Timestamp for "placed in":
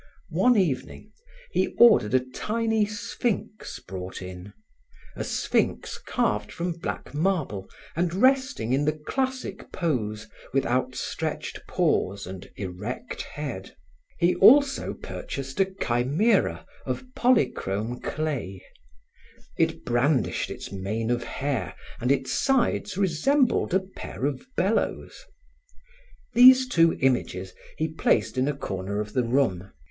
27.87-28.47